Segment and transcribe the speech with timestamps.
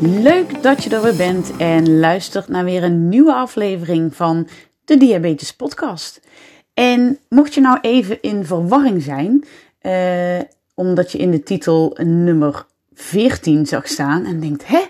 [0.00, 4.48] Leuk dat je er weer bent en luistert naar weer een nieuwe aflevering van
[4.84, 6.20] de Diabetes Podcast.
[6.74, 9.44] En mocht je nou even in verwarring zijn,
[9.78, 10.40] eh,
[10.74, 14.80] omdat je in de titel nummer 14 zag staan en denkt: hè,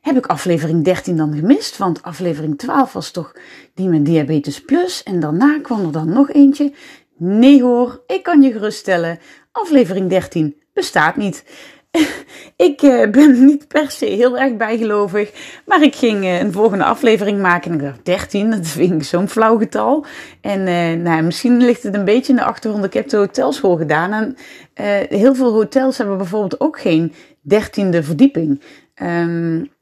[0.00, 1.76] heb ik aflevering 13 dan gemist?
[1.76, 3.36] Want aflevering 12 was toch
[3.74, 6.72] die met Diabetes Plus en daarna kwam er dan nog eentje.
[7.16, 9.18] Nee hoor, ik kan je geruststellen,
[9.52, 11.44] aflevering 13 bestaat niet.
[12.68, 15.32] ik uh, ben niet per se heel erg bijgelovig,
[15.66, 19.02] maar ik ging uh, een volgende aflevering maken en ik dacht 13, dat vind ik
[19.02, 20.06] zo'n flauw getal.
[20.40, 23.76] En uh, nou, misschien ligt het een beetje in de achtergrond, ik heb de hotelschool
[23.76, 24.36] gedaan en
[25.08, 28.60] heel veel hotels hebben bijvoorbeeld ook geen dertiende verdieping.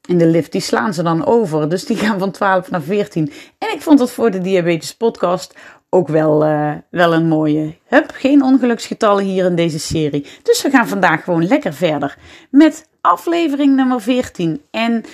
[0.09, 1.69] In de lift, die slaan ze dan over.
[1.69, 3.33] Dus die gaan van 12 naar 14.
[3.59, 5.55] En ik vond dat voor de Diabetes Podcast
[5.95, 7.75] ook wel, uh, wel een mooie.
[7.87, 10.27] Hup, geen ongeluksgetallen hier in deze serie.
[10.43, 12.19] Dus we gaan vandaag gewoon lekker verder
[12.51, 14.63] met aflevering nummer 14.
[14.71, 15.05] En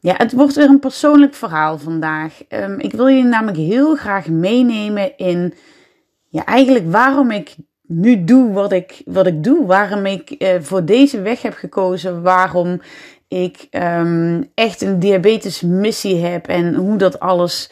[0.00, 2.40] ja, het wordt weer een persoonlijk verhaal vandaag.
[2.48, 5.54] Um, ik wil jullie namelijk heel graag meenemen in
[6.28, 9.66] ja, eigenlijk waarom ik nu doe wat ik, wat ik doe.
[9.66, 12.22] Waarom ik uh, voor deze weg heb gekozen.
[12.22, 12.80] Waarom
[13.28, 17.70] ik um, echt een diabetes missie heb en hoe dat alles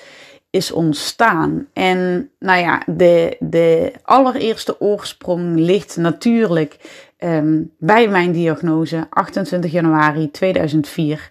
[0.52, 1.66] is ontstaan.
[1.72, 6.76] En nou ja, de, de allereerste oorsprong ligt natuurlijk
[7.18, 11.28] um, bij mijn diagnose 28 januari 2004.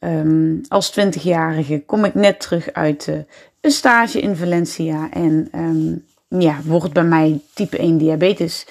[0.00, 3.14] Um, ehm, als 20-jarige kom ik net terug uit uh,
[3.60, 8.66] een stage in Valencia en um, ja, wordt bij mij type 1 diabetes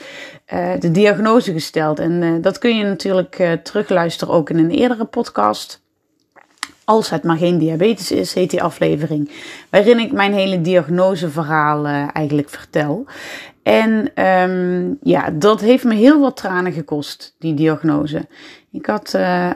[0.53, 1.99] uh, de diagnose gesteld.
[1.99, 5.81] En uh, dat kun je natuurlijk terugluisteren ook in een eerdere podcast.
[6.89, 9.31] Als het maar geen diabetes is, heet die aflevering.
[9.69, 13.05] Waarin ik mijn hele diagnoseverhaal uh, eigenlijk vertel.
[13.63, 18.27] En um, ja, dat heeft me heel wat tranen gekost, die diagnose.
[18.71, 19.49] Ik had uh,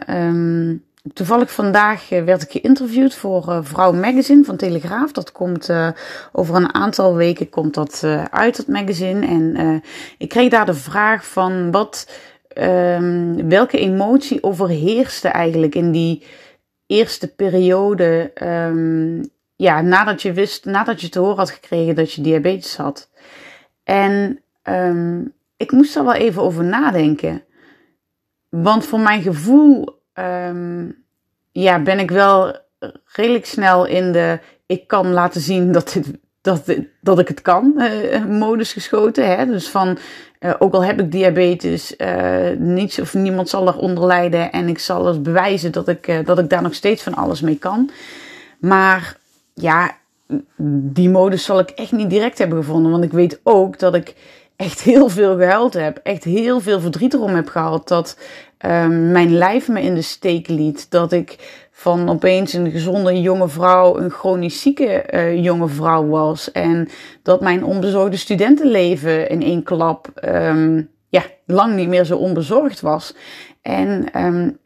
[1.14, 5.12] toevallig vandaag uh, werd ik geïnterviewd voor Vrouw Magazine van Telegraaf.
[5.12, 5.70] Dat komt
[6.32, 9.26] over een aantal weken komt dat uit, het magazine.
[9.26, 9.82] En
[10.18, 12.10] ik kreeg daar de vraag van wat,
[12.58, 16.24] um, welke emotie overheerste eigenlijk in die
[16.94, 22.22] eerste periode, um, ja, nadat je wist, nadat je te horen had gekregen dat je
[22.22, 23.10] diabetes had.
[23.84, 27.44] En um, ik moest er wel even over nadenken.
[28.50, 31.06] Want voor mijn gevoel, um,
[31.52, 32.58] ja, ben ik wel
[33.06, 36.12] redelijk snel in de, ik kan laten zien dat dit
[36.44, 36.64] dat,
[37.00, 39.38] dat ik het kan, uh, modus geschoten.
[39.38, 39.46] Hè?
[39.46, 39.98] Dus van,
[40.40, 44.52] uh, ook al heb ik diabetes, uh, niets of niemand zal eronder lijden.
[44.52, 47.58] En ik zal het bewijzen dat ik, dat ik daar nog steeds van alles mee
[47.58, 47.90] kan.
[48.60, 49.18] Maar
[49.54, 49.98] ja,
[50.58, 52.92] die modus zal ik echt niet direct hebben gevonden.
[52.92, 54.16] Want ik weet ook dat ik
[54.56, 56.00] echt heel veel gehuild heb.
[56.04, 57.88] Echt heel veel verdriet erom heb gehad.
[57.88, 58.18] Dat
[58.66, 60.92] um, mijn lijf me in de steek liet.
[60.92, 66.52] Dat ik van opeens een gezonde jonge vrouw een chronisch zieke uh, jonge vrouw was.
[66.52, 66.90] En
[67.24, 73.16] dat mijn onbezorgde studentenleven in één klap um, ja, lang niet meer zo onbezorgd was.
[73.62, 74.58] En um,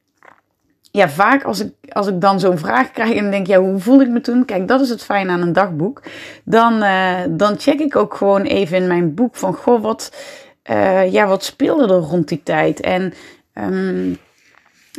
[0.91, 4.01] ja, vaak als ik, als ik dan zo'n vraag krijg en denk, ja, hoe voel
[4.01, 4.45] ik me toen?
[4.45, 6.01] Kijk, dat is het fijn aan een dagboek.
[6.43, 10.11] Dan, uh, dan check ik ook gewoon even in mijn boek van, goh, wat,
[10.71, 12.79] uh, ja, wat speelde er rond die tijd?
[12.79, 13.13] En
[13.53, 14.17] um,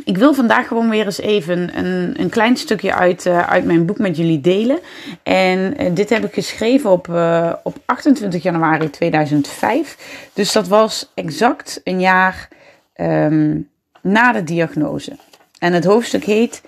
[0.03, 3.85] ik wil vandaag gewoon weer eens even een, een klein stukje uit, uh, uit mijn
[3.85, 4.79] boek met jullie delen.
[5.23, 10.29] En uh, dit heb ik geschreven op, uh, op 28 januari 2005.
[10.33, 12.47] Dus dat was exact een jaar
[12.95, 13.69] um,
[14.01, 15.17] na de diagnose.
[15.59, 16.61] En het hoofdstuk heet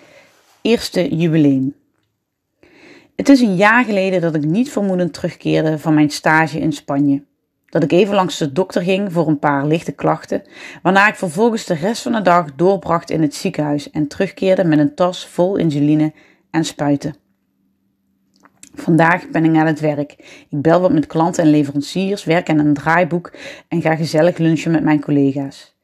[0.62, 1.76] Eerste Jubileum.
[3.16, 7.24] Het is een jaar geleden dat ik niet vermoedend terugkeerde van mijn stage in Spanje
[7.72, 10.44] dat ik even langs de dokter ging voor een paar lichte klachten,
[10.82, 14.80] waarna ik vervolgens de rest van de dag doorbracht in het ziekenhuis en terugkeerde met
[14.80, 16.14] een tas vol insuline
[16.50, 17.16] en spuiten.
[18.74, 20.12] Vandaag ben ik aan het werk.
[20.50, 23.34] Ik bel wat met klanten en leveranciers, werk aan een draaiboek
[23.68, 25.78] en ga gezellig lunchen met mijn collega's.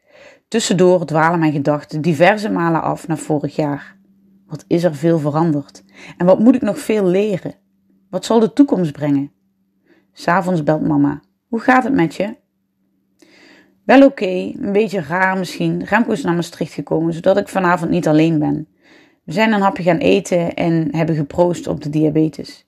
[0.48, 3.98] Tussendoor dwalen mijn gedachten diverse malen af naar vorig jaar.
[4.48, 5.83] Wat is er veel veranderd?
[6.18, 7.56] En wat moet ik nog veel leren?
[8.10, 9.31] Wat zal de toekomst brengen?
[10.13, 11.22] S'avonds belt mama.
[11.48, 12.36] Hoe gaat het met je?
[13.84, 15.84] Wel oké, een beetje raar misschien.
[15.84, 18.68] Remco is naar Maastricht gekomen, zodat ik vanavond niet alleen ben.
[19.24, 22.68] We zijn een hapje gaan eten en hebben geproost op de diabetes.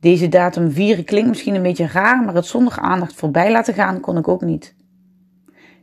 [0.00, 4.00] Deze datum vieren klinkt misschien een beetje raar, maar het zonder aandacht voorbij laten gaan
[4.00, 4.74] kon ik ook niet.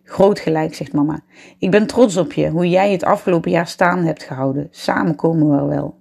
[0.04, 1.20] Groot gelijk, zegt mama.
[1.58, 4.68] Ik ben trots op je, hoe jij het afgelopen jaar staan hebt gehouden.
[4.72, 5.99] Samen komen we wel.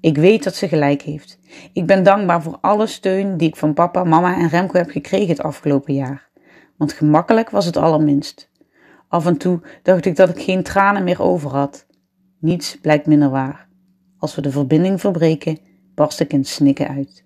[0.00, 1.38] Ik weet dat ze gelijk heeft.
[1.72, 5.28] Ik ben dankbaar voor alle steun die ik van papa, mama en Remco heb gekregen
[5.28, 6.28] het afgelopen jaar.
[6.76, 8.50] Want gemakkelijk was het allerminst.
[9.08, 11.86] Af en toe dacht ik dat ik geen tranen meer over had.
[12.38, 13.68] Niets blijkt minder waar.
[14.18, 15.58] Als we de verbinding verbreken,
[15.94, 17.25] barst ik in snikken uit.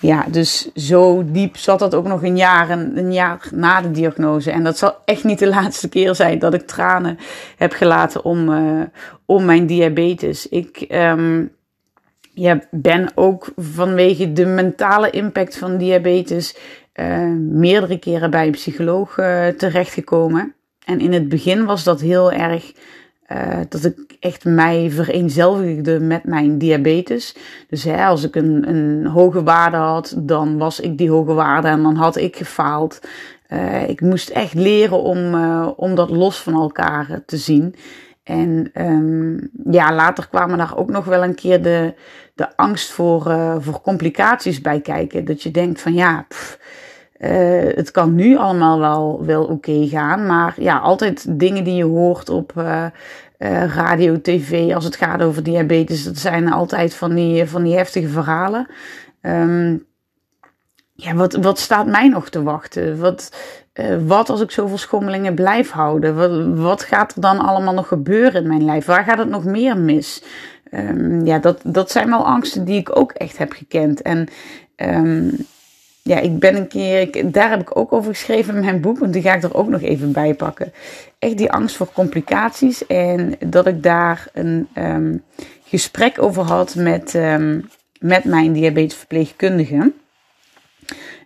[0.00, 4.50] Ja, dus zo diep zat dat ook nog een jaar, een, jaar na de diagnose.
[4.50, 7.18] En dat zal echt niet de laatste keer zijn dat ik tranen
[7.56, 8.82] heb gelaten om, uh,
[9.26, 10.48] om mijn diabetes.
[10.48, 11.52] Ik um,
[12.32, 16.56] ja, ben ook vanwege de mentale impact van diabetes
[16.94, 20.54] uh, meerdere keren bij een psycholoog uh, terechtgekomen.
[20.84, 22.72] En in het begin was dat heel erg
[23.32, 27.36] uh, dat ik echt mij vereenzelvigde met mijn diabetes.
[27.68, 31.68] Dus hè, als ik een, een hoge waarde had, dan was ik die hoge waarde
[31.68, 33.00] en dan had ik gefaald.
[33.48, 37.74] Uh, ik moest echt leren om, uh, om dat los van elkaar te zien.
[38.22, 41.94] En um, ja, later kwamen daar ook nog wel een keer de,
[42.34, 43.22] de angst voor,
[43.58, 45.24] voor complicaties bij kijken.
[45.24, 46.26] Dat je denkt van ja,
[47.18, 51.84] uh, het kan nu allemaal wel, wel oké gaan, maar ja, altijd dingen die je
[51.84, 52.84] hoort op uh,
[53.38, 57.76] uh, radio, tv als het gaat over diabetes, dat zijn altijd van die, van die
[57.76, 58.66] heftige verhalen.
[59.22, 59.84] Um,
[60.96, 62.98] ja, wat, wat staat mij nog te wachten?
[62.98, 63.36] Wat,
[64.06, 66.16] wat als ik zoveel schommelingen blijf houden?
[66.16, 68.86] Wat, wat gaat er dan allemaal nog gebeuren in mijn lijf?
[68.86, 70.22] Waar gaat het nog meer mis?
[70.70, 74.02] Um, ja, dat, dat zijn wel angsten die ik ook echt heb gekend.
[74.02, 74.28] En
[74.76, 75.46] um,
[76.06, 78.98] ja, ik ben een keer, ik, daar heb ik ook over geschreven in mijn boek,
[78.98, 80.72] want die ga ik er ook nog even bij pakken.
[81.18, 85.22] Echt die angst voor complicaties en dat ik daar een um,
[85.64, 87.68] gesprek over had met, um,
[88.00, 89.92] met mijn diabetesverpleegkundige.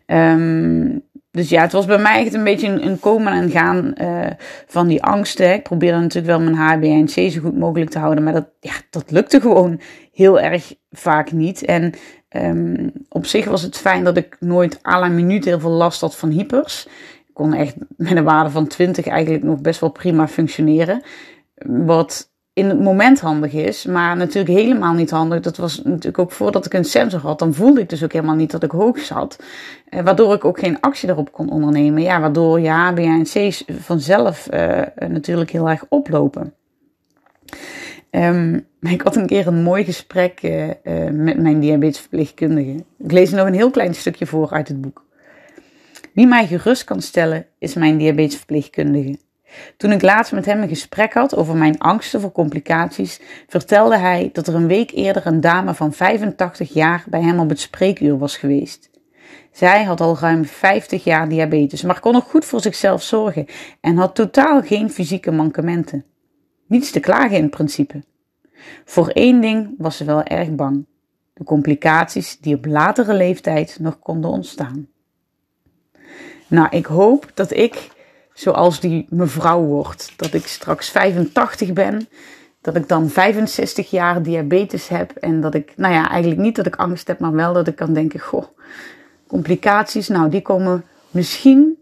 [0.07, 4.27] Um, dus ja, het was bij mij echt een beetje een, komen en gaan uh,
[4.67, 5.53] van die angsten.
[5.53, 9.11] Ik probeerde natuurlijk wel mijn HbA1c zo goed mogelijk te houden, maar dat, ja, dat
[9.11, 9.81] lukte gewoon
[10.13, 11.65] heel erg vaak niet.
[11.65, 11.93] En
[12.37, 16.01] um, op zich was het fijn dat ik nooit à la minuut heel veel last
[16.01, 16.87] had van hypers.
[17.27, 21.03] Ik kon echt met een waarde van 20 eigenlijk nog best wel prima functioneren.
[21.65, 25.41] Wat in het moment handig is, maar natuurlijk helemaal niet handig.
[25.41, 27.39] Dat was natuurlijk ook voordat ik een sensor had.
[27.39, 29.39] Dan voelde ik dus ook helemaal niet dat ik hoog zat.
[29.89, 32.03] Eh, waardoor ik ook geen actie daarop kon ondernemen.
[32.03, 36.55] Ja, waardoor je HbA1c's vanzelf uh, natuurlijk heel erg oplopen.
[38.11, 40.73] Um, ik had een keer een mooi gesprek uh, uh,
[41.11, 42.85] met mijn diabetesverpleegkundige.
[42.99, 45.05] Ik lees er nog een heel klein stukje voor uit het boek.
[46.13, 49.19] Wie mij gerust kan stellen is mijn diabetesverpleegkundige.
[49.77, 54.31] Toen ik laatst met hem een gesprek had over mijn angsten voor complicaties, vertelde hij
[54.33, 58.19] dat er een week eerder een dame van 85 jaar bij hem op het spreekuur
[58.19, 58.91] was geweest.
[59.53, 63.47] Zij had al ruim 50 jaar diabetes, maar kon nog goed voor zichzelf zorgen
[63.81, 66.05] en had totaal geen fysieke mankementen.
[66.69, 68.03] Niets te klagen in principe.
[68.85, 70.87] Voor één ding was ze wel erg bang:
[71.33, 74.89] de complicaties die op latere leeftijd nog konden ontstaan.
[76.47, 77.91] Nou, ik hoop dat ik
[78.33, 80.13] zoals die mevrouw word.
[80.17, 82.09] Dat ik straks 85 ben,
[82.61, 86.67] dat ik dan 65 jaar diabetes heb en dat ik, nou ja, eigenlijk niet dat
[86.67, 88.45] ik angst heb, maar wel dat ik kan denken: goh,
[89.27, 91.78] complicaties, nou, die komen misschien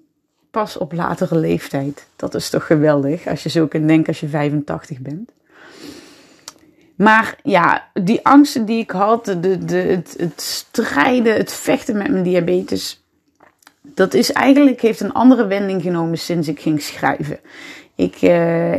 [0.57, 2.07] pas op latere leeftijd.
[2.17, 5.31] Dat is toch geweldig als je zo kunt denken als je 85 bent.
[6.95, 12.11] Maar ja, die angsten die ik had, de, de, het, het strijden, het vechten met
[12.11, 13.03] mijn diabetes,
[13.83, 17.39] dat is eigenlijk, heeft een andere wending genomen sinds ik ging schrijven.
[17.97, 18.31] Ik uh,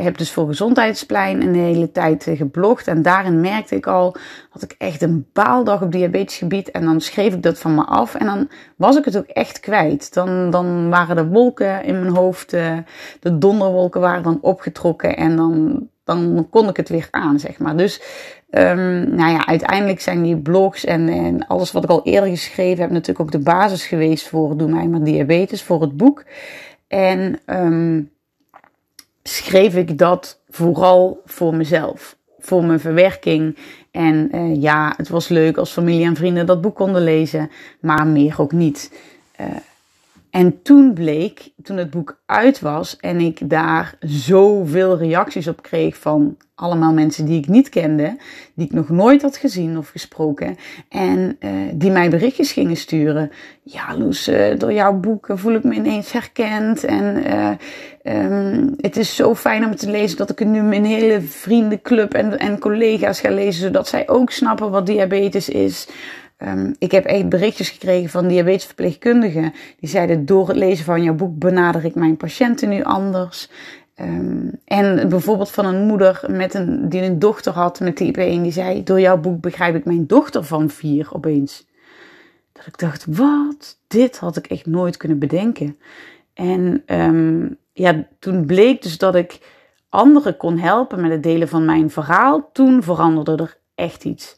[0.03, 2.87] heb dus voor Gezondheidsplein een hele tijd uh, geblogd.
[2.87, 4.15] En daarin merkte ik al,
[4.49, 6.71] had ik echt een baaldag op diabetesgebied.
[6.71, 8.15] En dan schreef ik dat van me af.
[8.15, 10.13] En dan was ik het ook echt kwijt.
[10.13, 12.77] Dan, dan waren de wolken in mijn hoofd, uh,
[13.19, 15.17] de donderwolken waren dan opgetrokken.
[15.17, 17.77] En dan, dan kon ik het weer aan, zeg maar.
[17.77, 18.01] Dus
[18.49, 22.81] um, nou ja, uiteindelijk zijn die blogs en, en alles wat ik al eerder geschreven
[22.81, 22.91] heb...
[22.91, 26.23] natuurlijk ook de basis geweest voor Doe mij maar diabetes, voor het boek.
[26.87, 27.39] En...
[27.45, 28.15] Um,
[29.27, 33.57] schreef ik dat vooral voor mezelf, voor mijn verwerking.
[33.91, 38.07] En uh, ja, het was leuk als familie en vrienden dat boek konden lezen, maar
[38.07, 38.91] meer ook niet.
[39.41, 39.47] Uh,
[40.37, 45.97] en toen bleek, toen het boek uit was en ik daar zoveel reacties op kreeg
[45.97, 48.17] van allemaal mensen die ik niet kende,
[48.53, 50.57] die ik nog nooit had gezien of gesproken,
[50.89, 53.31] en uh, die mij berichtjes gingen sturen.
[53.63, 58.97] Ja, Loes, uh, door jouw boek voel ik me ineens herkend en uh, um, het
[58.97, 62.59] is zo fijn om te lezen dat ik het nu mijn hele vriendenclub en, en
[62.59, 65.87] collega's ga lezen, zodat zij ook snappen wat diabetes is.
[66.43, 69.53] Um, ik heb echt berichtjes gekregen van diabetesverpleegkundigen.
[69.79, 73.49] Die zeiden: Door het lezen van jouw boek benader ik mijn patiënten nu anders.
[73.95, 78.43] Um, en bijvoorbeeld van een moeder met een, die een dochter had met type 1,
[78.43, 81.67] die zei: Door jouw boek begrijp ik mijn dochter van vier opeens.
[82.51, 83.79] Dat ik dacht: Wat?
[83.87, 85.77] Dit had ik echt nooit kunnen bedenken.
[86.33, 89.39] En um, ja, toen bleek dus dat ik
[89.89, 92.49] anderen kon helpen met het delen van mijn verhaal.
[92.53, 94.37] Toen veranderde er echt iets.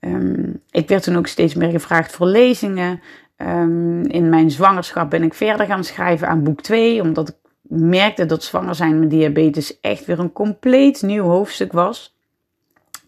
[0.00, 3.00] Um, ik werd toen ook steeds meer gevraagd voor lezingen.
[3.36, 8.26] Um, in mijn zwangerschap ben ik verder gaan schrijven aan boek 2, omdat ik merkte
[8.26, 12.18] dat zwanger zijn met diabetes echt weer een compleet nieuw hoofdstuk was.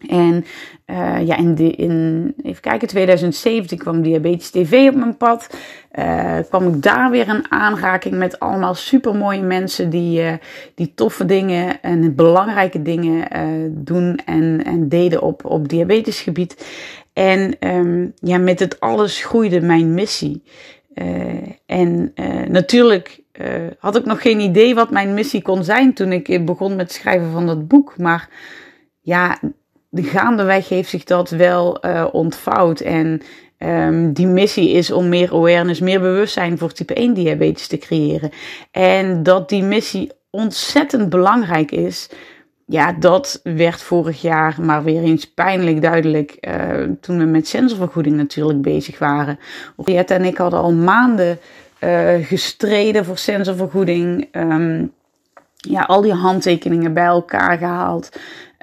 [0.07, 0.45] En
[0.85, 5.57] uh, ja, in, de, in, even kijken, 2017 kwam Diabetes TV op mijn pad.
[5.99, 10.33] Uh, kwam ik daar weer in aanraking met allemaal supermooie mensen die, uh,
[10.75, 13.27] die toffe dingen en belangrijke dingen
[13.83, 16.65] doen en, en deden op, op diabetesgebied.
[17.13, 20.43] En um, ja, met het alles groeide mijn missie.
[21.65, 22.13] en
[22.47, 23.21] natuurlijk
[23.79, 27.31] had ik nog geen idee wat mijn missie kon zijn toen ik begon met schrijven
[27.31, 27.97] van dat boek.
[27.97, 28.29] Maar
[29.01, 29.39] ja,
[29.93, 32.79] de gaandeweg heeft zich dat wel uh, ontvouwd.
[32.79, 33.21] En
[33.57, 38.31] um, die missie is om meer awareness, meer bewustzijn voor type 1 diabetes te creëren.
[38.71, 42.09] En dat die missie ontzettend belangrijk is.
[42.65, 48.15] Ja, dat werd vorig jaar maar weer eens pijnlijk duidelijk uh, toen we met sensorvergoeding
[48.15, 49.39] natuurlijk bezig waren.
[49.75, 51.39] Henriette en ik hadden al maanden
[51.79, 54.27] uh, gestreden voor sensorvergoeding.
[54.31, 54.93] Um,
[55.69, 58.09] ja, al die handtekeningen bij elkaar gehaald.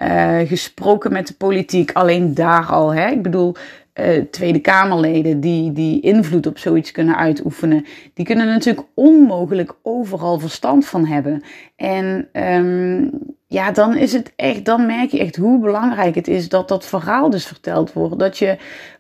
[0.03, 1.93] Uh, gesproken met de politiek.
[1.93, 2.95] Alleen daar al.
[2.95, 3.11] Hè?
[3.11, 3.55] Ik bedoel,
[3.95, 7.87] uh, Tweede Kamerleden die, die invloed op zoiets kunnen uitoefenen.
[8.15, 11.43] Die kunnen natuurlijk onmogelijk overal verstand van hebben.
[11.77, 13.11] En um,
[13.47, 16.87] ja, dan is het echt, dan merk je echt hoe belangrijk het is dat dat
[16.87, 18.19] verhaal dus verteld wordt.
[18.19, 18.57] Dat je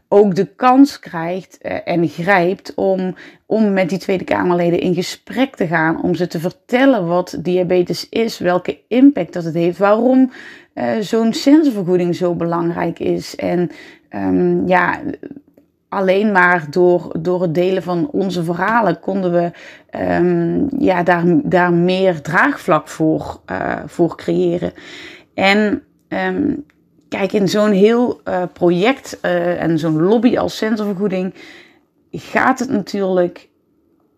[0.08, 3.14] ook de kans krijgt uh, en grijpt om,
[3.46, 6.02] om met die Tweede Kamerleden in gesprek te gaan.
[6.02, 10.30] Om ze te vertellen wat diabetes is, welke impact dat het heeft, waarom
[10.74, 13.36] uh, zo'n sensorvergoeding zo belangrijk is.
[13.36, 13.70] En
[14.10, 15.00] um, ja,
[15.88, 19.50] alleen maar door, door het delen van onze verhalen konden we
[20.00, 24.72] um, ja, daar, daar meer draagvlak voor, uh, voor creëren.
[25.34, 26.64] En um,
[27.08, 31.34] kijk, in zo'n heel uh, project en zo'n lobby als sensorvergoeding
[32.10, 33.48] gaat het natuurlijk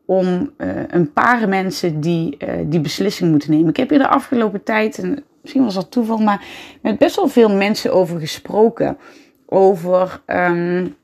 [0.06, 0.50] om
[0.88, 3.68] een paar mensen die die beslissing moeten nemen.
[3.68, 4.98] Ik heb hier de afgelopen tijd,
[5.42, 6.44] misschien was dat toeval, maar
[6.82, 8.98] met best wel veel mensen over gesproken.
[9.46, 10.96] Over um,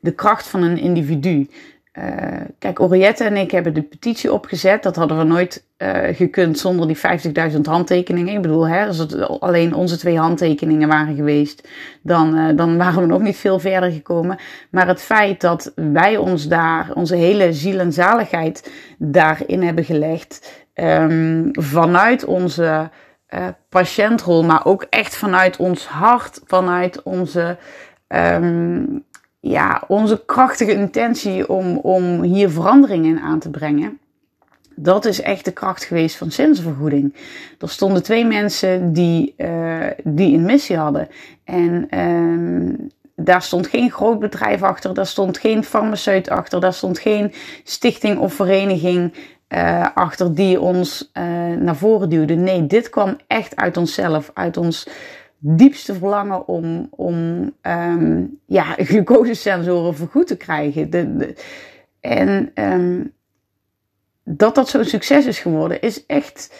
[0.00, 1.48] de kracht van een individu.
[1.98, 2.04] Uh,
[2.58, 4.82] kijk, Oriette en ik hebben de petitie opgezet.
[4.82, 6.98] Dat hadden we nooit uh, gekund zonder die
[7.52, 8.34] 50.000 handtekeningen.
[8.34, 11.68] Ik bedoel, hè, als het alleen onze twee handtekeningen waren geweest,
[12.02, 14.38] dan, uh, dan waren we nog niet veel verder gekomen.
[14.70, 20.64] Maar het feit dat wij ons daar, onze hele ziel en zaligheid daarin hebben gelegd,
[20.74, 22.90] um, vanuit onze
[23.34, 27.56] uh, patiëntrol, maar ook echt vanuit ons hart, vanuit onze,
[28.08, 29.04] um,
[29.40, 33.98] ja, onze krachtige intentie om, om hier verandering in aan te brengen.
[34.74, 37.14] Dat is echt de kracht geweest van sensorvergoeding.
[37.58, 41.08] Er stonden twee mensen die, uh, die een missie hadden.
[41.44, 46.98] En um, daar stond geen groot bedrijf achter, daar stond geen farmaceut achter, daar stond
[46.98, 47.32] geen
[47.64, 49.14] stichting of vereniging
[49.54, 51.22] uh, achter die ons uh,
[51.56, 52.34] naar voren duwde.
[52.34, 54.88] Nee, dit kwam echt uit onszelf, uit ons
[55.38, 57.16] diepste verlangen om, om
[57.62, 60.90] um, ja, glucosesensoren vergoed te krijgen.
[60.90, 61.34] De,
[62.00, 63.12] en um,
[64.24, 66.54] dat dat zo'n succes is geworden, is echt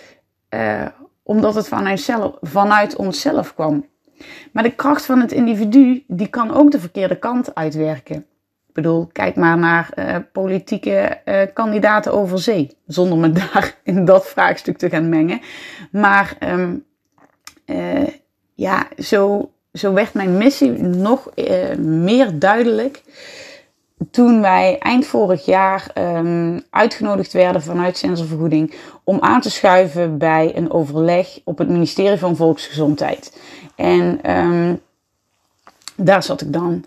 [0.50, 0.86] uh,
[1.22, 3.86] omdat het vanuit, vanuit onszelf kwam.
[4.52, 8.26] Maar de kracht van het individu, die kan ook de verkeerde kant uitwerken.
[8.72, 12.76] Ik bedoel, kijk maar naar uh, politieke uh, kandidaten over zee.
[12.86, 15.40] Zonder me daar in dat vraagstuk te gaan mengen.
[15.90, 16.84] Maar um,
[17.66, 18.08] uh,
[18.54, 21.30] ja, zo, zo werd mijn missie nog
[21.78, 23.02] meer duidelijk.
[24.10, 28.74] Toen wij eind vorig jaar um, uitgenodigd werden vanuit Sensorvergoeding
[29.04, 33.40] om aan te schuiven bij een overleg op het ministerie van Volksgezondheid.
[33.76, 34.80] En um,
[35.96, 36.84] daar zat ik dan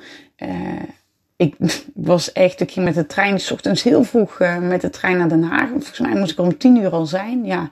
[1.38, 1.56] ik
[1.94, 5.18] was echt, ik ging met de trein, s ochtends heel vroeg uh, met de trein
[5.18, 5.70] naar Den Haag.
[5.70, 7.70] Volgens mij moest ik om tien uur al zijn, ja.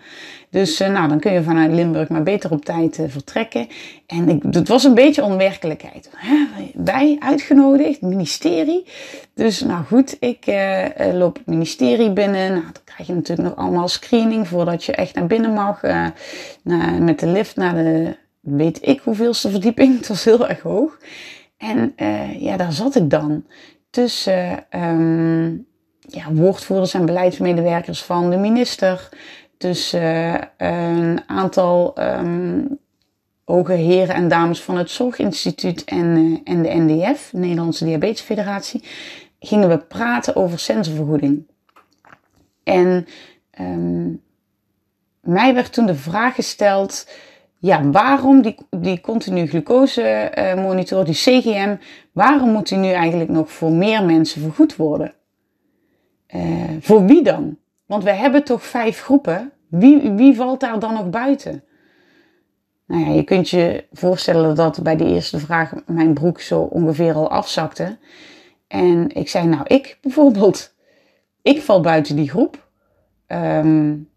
[0.49, 3.67] Dus uh, nou, dan kun je vanuit Limburg maar beter op tijd uh, vertrekken.
[4.07, 6.09] En ik, het was een beetje onwerkelijkheid.
[6.73, 8.85] Wij uitgenodigd, ministerie.
[9.33, 10.45] Dus nou goed, ik
[11.13, 12.51] loop het ministerie binnen.
[12.51, 15.81] Nou, dan krijg je natuurlijk nog allemaal screening voordat je echt naar binnen mag.
[16.99, 19.95] met de lift naar de, weet ik hoeveelste verdieping.
[19.97, 20.97] Het was heel erg hoog.
[21.63, 23.45] En uh, ja, daar zat ik dan
[23.89, 25.65] tussen um,
[25.99, 29.09] ja, woordvoerders en beleidsmedewerkers van de minister,
[29.57, 32.79] tussen uh, een aantal um,
[33.45, 38.83] hoge heren en dames van het Zorginstituut en, uh, en de NDF, de Nederlandse Diabetesfederatie,
[39.39, 41.47] gingen we praten over sensorvergoeding.
[42.63, 43.07] En
[43.59, 44.21] um,
[45.19, 47.07] mij werd toen de vraag gesteld
[47.63, 51.75] ja, waarom die, die continu glucose uh, monitor, die CGM,
[52.11, 55.13] waarom moet die nu eigenlijk nog voor meer mensen vergoed worden?
[56.35, 56.41] Uh,
[56.79, 57.57] voor wie dan?
[57.85, 59.51] Want we hebben toch vijf groepen.
[59.67, 61.63] Wie, wie valt daar dan nog buiten?
[62.87, 67.13] Nou ja, je kunt je voorstellen dat bij de eerste vraag mijn broek zo ongeveer
[67.13, 67.97] al afzakte.
[68.67, 70.75] En ik zei, nou, ik bijvoorbeeld,
[71.41, 72.67] ik val buiten die groep.
[73.27, 74.11] Um,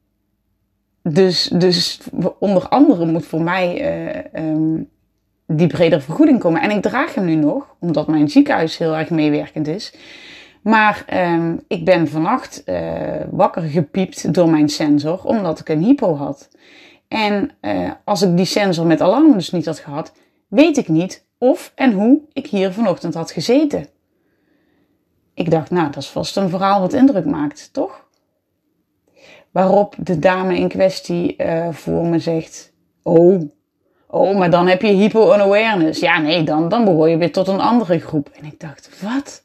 [1.09, 2.01] dus, dus
[2.39, 3.95] onder andere moet voor mij
[4.35, 4.81] uh,
[5.47, 6.61] die bredere vergoeding komen.
[6.61, 9.95] En ik draag hem nu nog, omdat mijn ziekenhuis heel erg meewerkend is.
[10.63, 16.17] Maar um, ik ben vannacht uh, wakker gepiept door mijn sensor, omdat ik een hypo
[16.17, 16.49] had.
[17.09, 20.13] En uh, als ik die sensor met alarm dus niet had gehad,
[20.49, 23.87] weet ik niet of en hoe ik hier vanochtend had gezeten.
[25.35, 28.06] Ik dacht, nou, dat is vast een verhaal wat indruk maakt, toch?
[29.57, 32.73] Waarop de dame in kwestie uh, voor me zegt:
[33.03, 33.41] Oh,
[34.07, 36.01] oh, maar dan heb je hypo-unawareness.
[36.01, 38.31] Ja, nee, dan, dan behoor je weer tot een andere groep.
[38.33, 39.45] En ik dacht: Wat?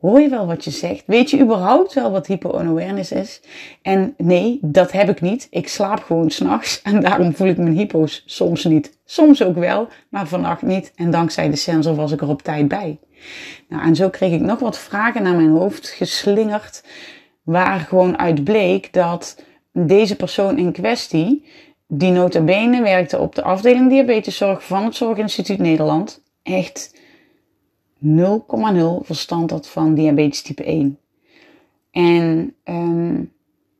[0.00, 1.02] Hoor je wel wat je zegt?
[1.06, 3.40] Weet je überhaupt wel wat hypo-unawareness is?
[3.82, 5.46] En nee, dat heb ik niet.
[5.50, 8.98] Ik slaap gewoon s'nachts en daarom voel ik mijn hypo's soms niet.
[9.04, 10.92] Soms ook wel, maar vannacht niet.
[10.94, 12.98] En dankzij de sensor was ik er op tijd bij.
[13.68, 16.82] Nou, en zo kreeg ik nog wat vragen naar mijn hoofd geslingerd
[17.44, 21.44] Waar gewoon uit bleek dat deze persoon in kwestie,
[21.86, 27.00] die nota bene werkte op de afdeling diabeteszorg van het Zorginstituut Nederland, echt
[28.04, 28.10] 0,0
[29.00, 30.98] verstand had van diabetes type 1.
[31.90, 33.32] En um,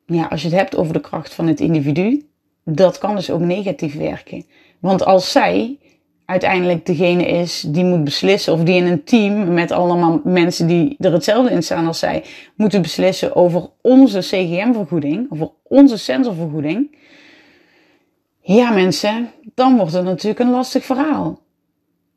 [0.07, 2.29] ja, als je het hebt over de kracht van het individu,
[2.65, 4.45] dat kan dus ook negatief werken.
[4.79, 5.79] Want als zij
[6.27, 10.97] uiteindelijk degene is die moet beslissen, of die in een team met allemaal mensen die
[10.99, 12.25] er hetzelfde in staan als zij,
[12.57, 16.97] moeten beslissen over onze CGM-vergoeding, over onze sensorvergoeding.
[18.41, 21.43] Ja, mensen, dan wordt het natuurlijk een lastig verhaal.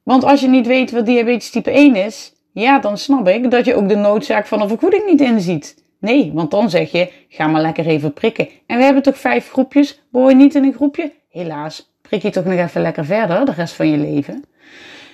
[0.04, 3.66] Want als je niet weet wat diabetes type 1 is, ja, dan snap ik dat
[3.66, 5.84] je ook de noodzaak van een vergoeding niet inziet.
[6.00, 8.50] Nee, want dan zeg je, ga maar lekker even prikken.
[8.68, 11.14] En we hebben toch vijf groepjes, behoor je niet in een groepje?
[11.30, 14.44] Helaas, prik je toch nog even lekker verder de rest van je leven.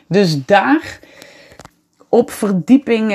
[0.08, 1.00] Dus daar
[2.10, 3.14] op verdieping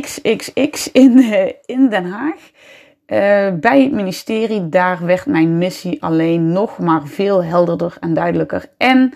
[0.00, 2.50] XXX in, uh, in Den Haag.
[3.06, 8.64] Uh, bij het ministerie, daar werd mijn missie alleen nog maar veel helderder en duidelijker.
[8.76, 9.12] En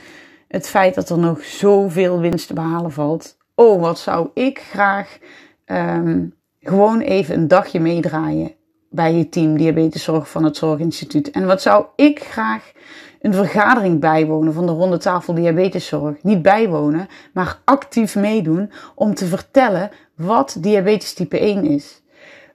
[0.49, 3.37] het feit dat er nog zoveel winst te behalen valt.
[3.55, 5.19] Oh, wat zou ik graag
[5.67, 8.53] um, gewoon even een dagje meedraaien
[8.91, 11.31] bij het team diabeteszorg van het Zorginstituut.
[11.31, 12.73] En wat zou ik graag
[13.21, 16.23] een vergadering bijwonen van de ronde tafel diabeteszorg.
[16.23, 22.03] Niet bijwonen, maar actief meedoen om te vertellen wat diabetes type 1 is.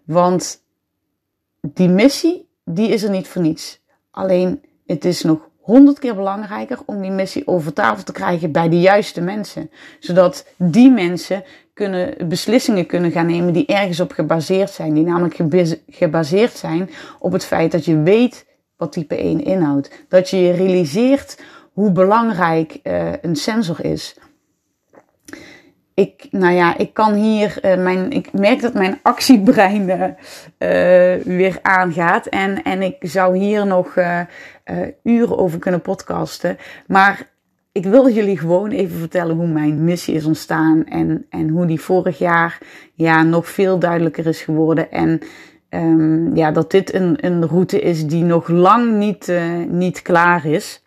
[0.04, 0.62] Want
[1.62, 3.82] die missie, die is er niet voor niets.
[4.12, 8.70] Alleen, het is nog honderd keer belangrijker om die missie over tafel te krijgen bij
[8.70, 9.72] de juiste mensen.
[10.00, 11.44] Zodat die mensen
[11.74, 14.94] kunnen, beslissingen kunnen gaan nemen die ergens op gebaseerd zijn.
[14.94, 15.40] Die namelijk
[15.88, 18.46] gebaseerd zijn op het feit dat je weet
[18.78, 20.06] wat type 1 inhoudt.
[20.10, 21.42] Dat je je realiseert
[21.74, 24.18] hoe belangrijk uh, een sensor is.
[25.94, 30.16] Ik, nou ja, ik kan hier, uh, mijn, ik merk dat mijn actiebrein uh,
[31.24, 32.26] weer aangaat.
[32.26, 33.98] En, en ik zou hier nog
[35.04, 36.58] uren over kunnen podcasten.
[36.88, 37.33] Maar
[37.74, 40.86] ik wil jullie gewoon even vertellen hoe mijn missie is ontstaan.
[40.86, 42.58] En, en hoe die vorig jaar
[42.94, 44.92] ja, nog veel duidelijker is geworden.
[44.92, 45.20] En
[45.70, 50.46] um, ja, dat dit een, een route is die nog lang niet, uh, niet klaar
[50.46, 50.84] is.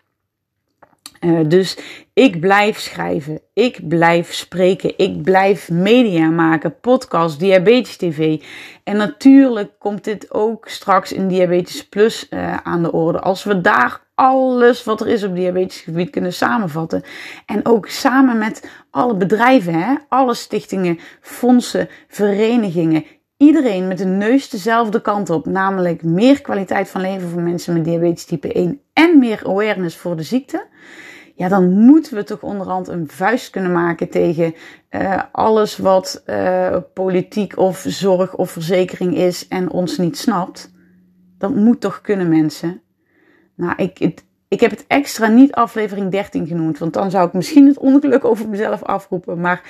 [1.20, 1.78] Uh, dus
[2.12, 8.42] ik blijf schrijven, ik blijf spreken, ik blijf media maken, podcast, Diabetes TV.
[8.84, 13.20] En natuurlijk komt dit ook straks in Diabetes Plus uh, aan de orde.
[13.20, 17.02] Als we daar alles wat er is op diabetisch gebied kunnen samenvatten.
[17.46, 23.04] En ook samen met alle bedrijven, hè, alle stichtingen, fondsen, verenigingen,
[23.36, 27.84] iedereen met de neus dezelfde kant op, namelijk meer kwaliteit van leven voor mensen met
[27.84, 30.66] diabetes type 1 en meer awareness voor de ziekte,
[31.34, 34.54] ja, dan moeten we toch onderhand een vuist kunnen maken tegen
[34.90, 40.70] uh, alles wat uh, politiek of zorg of verzekering is en ons niet snapt.
[41.38, 42.80] Dat moet toch kunnen, mensen.
[43.56, 47.32] Nou, ik, het, ik heb het extra niet aflevering 13 genoemd, want dan zou ik
[47.32, 49.40] misschien het ongeluk over mezelf afroepen.
[49.40, 49.62] Maar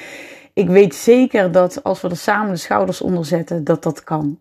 [0.52, 4.38] ik weet zeker dat als we er samen de schouders onder zetten, dat dat kan.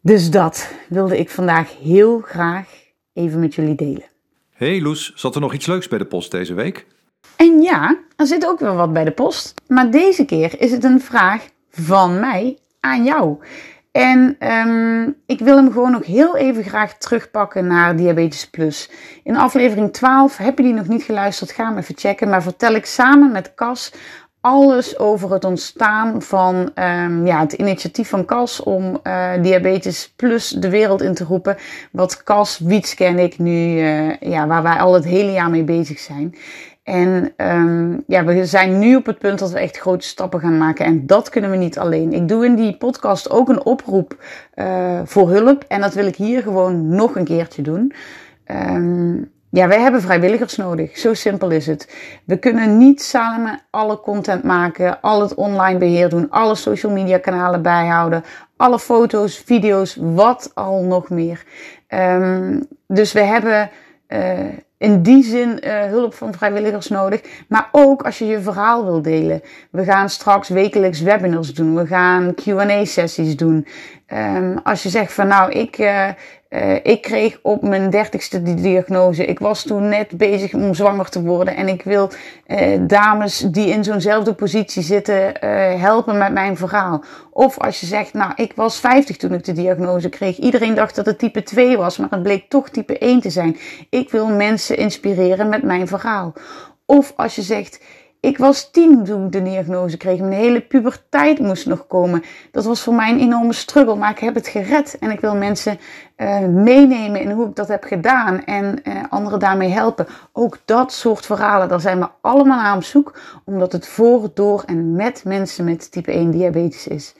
[0.00, 2.68] Dus dat wilde ik vandaag heel graag
[3.12, 4.04] even met jullie delen.
[4.52, 6.86] Hey Loes, zat er nog iets leuks bij de post deze week?
[7.36, 9.54] En ja, er zit ook weer wat bij de post.
[9.68, 13.38] Maar deze keer is het een vraag van mij aan jou.
[13.96, 14.36] En
[14.68, 18.90] um, ik wil hem gewoon nog heel even graag terugpakken naar Diabetes Plus.
[19.22, 22.28] In aflevering 12, heb je die nog niet geluisterd, ga hem even checken.
[22.28, 23.92] Maar vertel ik samen met Cas
[24.40, 30.48] alles over het ontstaan van um, ja, het initiatief van Cas om uh, Diabetes Plus
[30.48, 31.56] de wereld in te roepen.
[31.92, 35.64] Wat Cas, Wietske en ik nu, uh, ja, waar wij al het hele jaar mee
[35.64, 36.34] bezig zijn.
[36.86, 40.58] En um, ja, we zijn nu op het punt dat we echt grote stappen gaan
[40.58, 40.84] maken.
[40.84, 42.12] En dat kunnen we niet alleen.
[42.12, 45.64] Ik doe in die podcast ook een oproep uh, voor hulp.
[45.68, 47.92] En dat wil ik hier gewoon nog een keertje doen.
[48.46, 50.98] Um, ja, wij hebben vrijwilligers nodig.
[50.98, 51.94] Zo simpel is het.
[52.24, 57.18] We kunnen niet samen alle content maken, al het online beheer doen, alle social media
[57.18, 58.24] kanalen bijhouden,
[58.56, 61.44] alle foto's, video's, wat al nog meer.
[61.88, 63.70] Um, dus we hebben
[64.08, 64.20] uh,
[64.78, 67.20] in die zin uh, hulp van vrijwilligers nodig.
[67.48, 69.40] Maar ook als je je verhaal wil delen.
[69.70, 71.76] We gaan straks wekelijks webinars doen.
[71.76, 73.66] We gaan QA-sessies doen.
[74.12, 76.08] Um, als je zegt van nou, ik, uh,
[76.56, 79.24] uh, ik kreeg op mijn dertigste die diagnose.
[79.24, 81.56] Ik was toen net bezig om zwanger te worden.
[81.56, 82.10] En ik wil
[82.46, 87.04] uh, dames die in zo'nzelfde positie zitten uh, helpen met mijn verhaal.
[87.30, 90.38] Of als je zegt, nou, ik was 50 toen ik de diagnose kreeg.
[90.38, 93.56] Iedereen dacht dat het type 2 was, maar het bleek toch type 1 te zijn.
[93.90, 96.32] Ik wil mensen inspireren met mijn verhaal.
[96.86, 97.80] Of als je zegt,
[98.26, 100.18] ik was tien toen ik de diagnose kreeg.
[100.18, 102.24] Mijn hele puberteit moest nog komen.
[102.50, 104.96] Dat was voor mij een enorme struggle, maar ik heb het gered.
[105.00, 105.78] En ik wil mensen
[106.16, 110.06] uh, meenemen in hoe ik dat heb gedaan en uh, anderen daarmee helpen.
[110.32, 114.62] Ook dat soort verhalen, daar zijn we allemaal aan op zoek, omdat het voor, door
[114.66, 117.14] en met mensen met type 1 diabetes is.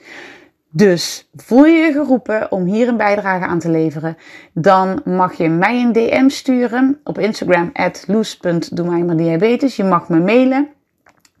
[0.69, 4.17] Dus voel je je geroepen om hier een bijdrage aan te leveren,
[4.53, 10.67] dan mag je mij een DM sturen op Instagram at loes.doe Je mag me mailen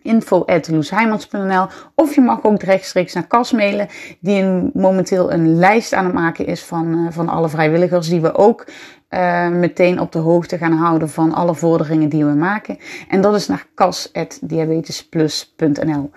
[0.01, 3.87] info.loesheimans.nl of je mag ook rechtstreeks naar Cas mailen,
[4.19, 8.35] die momenteel een lijst aan het maken is van, uh, van alle vrijwilligers, die we
[8.35, 8.67] ook
[9.09, 12.77] uh, meteen op de hoogte gaan houden van alle vorderingen die we maken.
[13.07, 16.11] En dat is naar cas.diabetesplus.nl.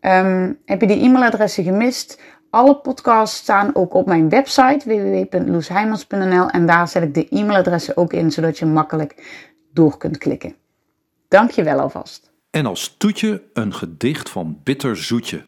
[0.00, 2.20] Ehm, heb je die e-mailadressen gemist?
[2.50, 8.12] Alle podcasts staan ook op mijn website www.loesheimans.nl en daar zet ik de e-mailadressen ook
[8.12, 10.54] in, zodat je makkelijk door kunt klikken.
[11.28, 12.34] Dank je wel alvast.
[12.56, 15.46] En als toetje een gedicht van Bitter Zoetje.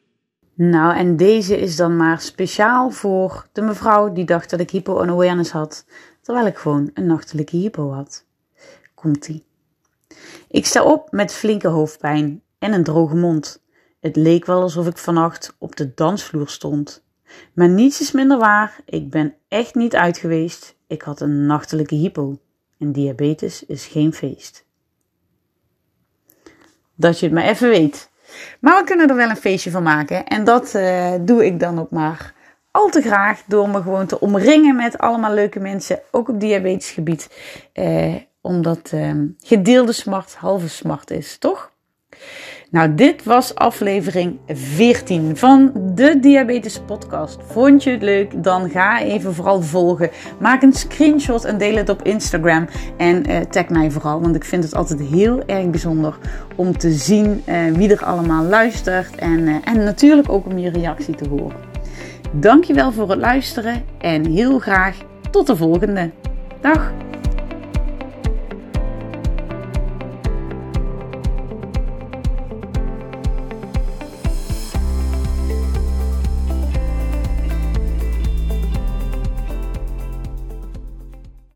[0.54, 5.50] Nou, en deze is dan maar speciaal voor de mevrouw die dacht dat ik hypo-unawareness
[5.50, 5.86] had,
[6.22, 8.26] terwijl ik gewoon een nachtelijke hypo had.
[8.94, 9.44] Komt-ie.
[10.48, 13.62] Ik sta op met flinke hoofdpijn en een droge mond.
[14.00, 17.04] Het leek wel alsof ik vannacht op de dansvloer stond.
[17.54, 20.76] Maar niets is minder waar, ik ben echt niet uit geweest.
[20.86, 22.40] Ik had een nachtelijke hypo.
[22.78, 24.66] En diabetes is geen feest
[26.98, 28.10] dat je het maar even weet.
[28.60, 30.26] Maar we kunnen er wel een feestje van maken.
[30.26, 32.34] En dat uh, doe ik dan ook maar
[32.70, 36.90] al te graag door me gewoon te omringen met allemaal leuke mensen, ook op diabetisch
[36.90, 37.30] gebied.
[37.74, 41.72] Uh, omdat uh, gedeelde smart halve smart is, toch?
[42.70, 47.38] Nou, dit was aflevering 14 van de Diabetes Podcast.
[47.46, 48.42] Vond je het leuk?
[48.42, 50.10] Dan ga even vooral volgen.
[50.38, 52.68] Maak een screenshot en deel het op Instagram.
[52.96, 56.18] En uh, tag mij vooral, want ik vind het altijd heel erg bijzonder
[56.56, 59.16] om te zien uh, wie er allemaal luistert.
[59.16, 61.56] En, uh, en natuurlijk ook om je reactie te horen.
[62.32, 64.96] Dankjewel voor het luisteren en heel graag
[65.30, 66.10] tot de volgende.
[66.60, 67.07] Dag!